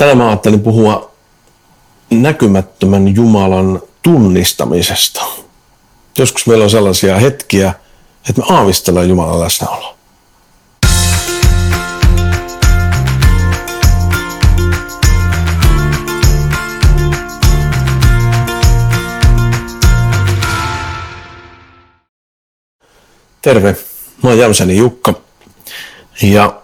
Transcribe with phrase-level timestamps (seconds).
[0.00, 1.10] Tänään mä ajattelin puhua
[2.10, 5.20] näkymättömän Jumalan tunnistamisesta.
[6.18, 7.74] Joskus meillä on sellaisia hetkiä,
[8.28, 9.96] että me aavistellaan Jumalan läsnäoloa.
[23.42, 23.76] Terve,
[24.22, 25.14] mä oon Jämsäni Jukka
[26.22, 26.62] ja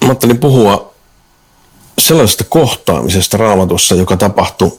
[0.00, 0.91] mä ajattelin puhua
[2.06, 4.78] sellaisesta kohtaamisesta raamatussa, joka tapahtui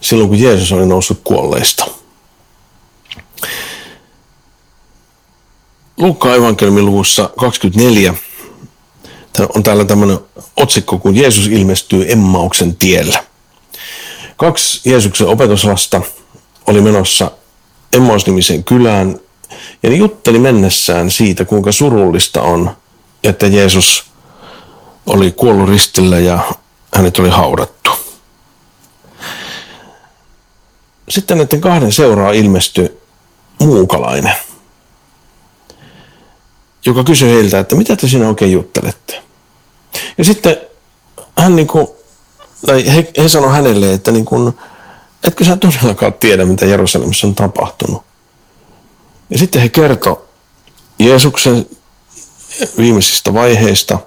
[0.00, 1.86] silloin, kun Jeesus oli noussut kuolleista.
[5.96, 8.14] Luukkaan evankeliumin luvussa 24
[9.54, 10.18] on täällä tämmöinen
[10.56, 13.24] otsikko, kun Jeesus ilmestyy Emmauksen tiellä.
[14.36, 16.00] Kaksi Jeesuksen opetuslasta
[16.66, 17.30] oli menossa
[17.92, 19.20] Emmaus-nimiseen kylään
[19.82, 22.76] ja ne jutteli mennessään siitä, kuinka surullista on,
[23.24, 24.04] että Jeesus
[25.06, 26.52] oli kuollut ristillä ja
[26.94, 27.90] hänet oli haudattu.
[31.08, 33.00] Sitten näiden kahden seuraa ilmestyi
[33.60, 34.34] muukalainen,
[36.86, 39.22] joka kysyi heiltä, että mitä te siinä oikein juttelette.
[40.18, 40.56] Ja sitten
[41.38, 41.86] hän niin kuin,
[42.66, 44.52] tai he, he sanoi hänelle, että niin kuin,
[45.24, 48.02] etkö sä todellakaan tiedä, mitä Jerusalemissa on tapahtunut.
[49.30, 50.22] Ja sitten he kertoi
[50.98, 51.66] Jeesuksen
[52.78, 53.98] viimeisistä vaiheista,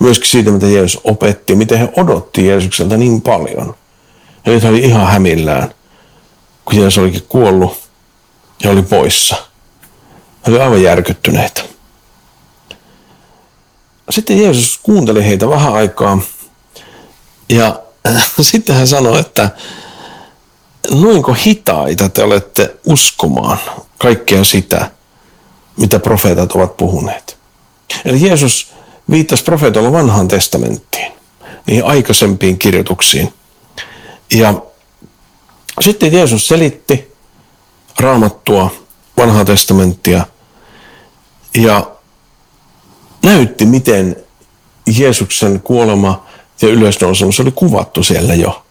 [0.00, 3.74] myöskin siitä, mitä Jeesus opetti, miten he odotti Jeesukselta niin paljon.
[4.46, 5.74] Ja nyt oli ihan hämillään,
[6.64, 7.78] kun Jeesus olikin kuollut
[8.62, 9.36] ja oli poissa.
[10.46, 11.62] He oli aivan järkyttyneitä.
[14.10, 16.18] Sitten Jeesus kuunteli heitä vähän aikaa
[17.48, 17.80] ja
[18.40, 19.50] sitten hän sanoi, että
[20.90, 23.58] noinko hitaita te olette uskomaan
[23.98, 24.90] kaikkea sitä,
[25.76, 27.36] mitä profeetat ovat puhuneet.
[28.04, 28.72] Eli Jeesus
[29.10, 31.12] viittasi profeetolla vanhaan testamenttiin,
[31.66, 33.32] niihin aikaisempiin kirjoituksiin.
[34.34, 34.54] Ja
[35.80, 37.12] sitten Jeesus selitti
[38.00, 38.70] raamattua,
[39.16, 40.26] vanhaa testamenttia
[41.54, 41.90] ja
[43.22, 44.16] näytti, miten
[44.98, 46.26] Jeesuksen kuolema
[46.62, 48.62] ja ylösnousemus oli kuvattu siellä jo.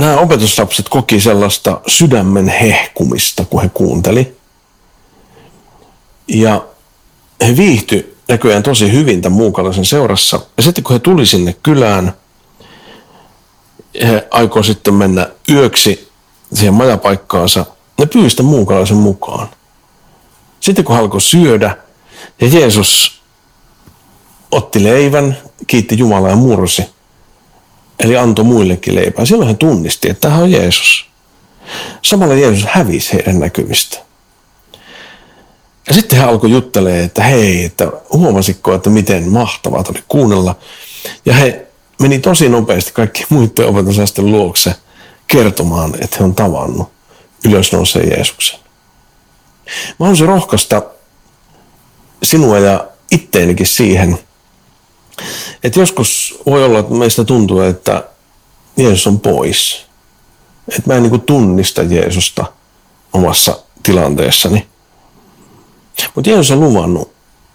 [0.00, 4.39] nämä opetuslapset koki sellaista sydämen hehkumista, kun he kuunteli.
[6.30, 6.64] Ja
[7.46, 10.40] he viihty näköjään tosi hyvin tämän muukalaisen seurassa.
[10.56, 12.12] Ja sitten kun he tuli sinne kylään,
[14.02, 16.08] he aikoo sitten mennä yöksi
[16.54, 17.66] siihen majapaikkaansa,
[17.98, 19.48] ne pyystä muukalaisen mukaan.
[20.60, 21.76] Sitten kun alkoi syödä,
[22.40, 23.20] ja Jeesus
[24.50, 26.84] otti leivän, kiitti Jumalaa ja mursi–
[28.00, 29.24] Eli antoi muillekin leipää.
[29.24, 31.06] Silloin hän tunnisti, että tämä on Jeesus.
[32.02, 33.98] Samalla Jeesus hävisi heidän näkymistä.
[35.90, 40.56] Ja sitten hän alkoi juttelemaan, että hei, että huomasitko, että miten mahtavaa oli kuunnella.
[41.26, 41.66] Ja he
[42.00, 44.74] meni tosi nopeasti kaikki muiden opetusasten luokse
[45.26, 46.88] kertomaan, että he on tavannut
[47.44, 48.58] ylösnouseen Jeesuksen.
[49.66, 50.82] Mä haluaisin rohkaista
[52.22, 54.18] sinua ja itteenikin siihen–
[55.64, 58.04] et joskus voi olla, että meistä tuntuu, että
[58.76, 59.86] Jeesus on pois.
[60.68, 62.44] Että mä en niin tunnista Jeesusta
[63.12, 64.68] omassa tilanteessani.
[66.14, 67.12] Mutta Jeesus on luvannut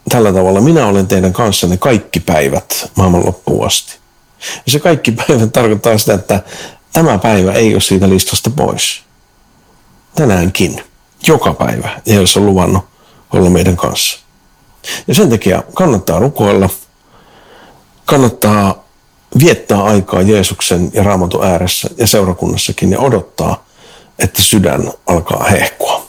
[0.09, 3.97] tällä tavalla, minä olen teidän kanssanne kaikki päivät maailman loppuun asti.
[4.66, 6.44] Ja se kaikki päivät tarkoittaa sitä, että
[6.94, 9.03] tämä päivä ei ole siitä listasta pois.
[10.16, 10.83] Tänäänkin,
[11.28, 12.85] joka päivä Jeesus on luvannut
[13.33, 14.19] olla meidän kanssa.
[15.07, 16.69] Ja sen takia kannattaa rukoilla–
[18.06, 18.83] kannattaa
[19.39, 23.66] viettää aikaa Jeesuksen ja Raamatun ääressä ja seurakunnassakin ja odottaa,
[24.19, 26.05] että sydän alkaa hehkua.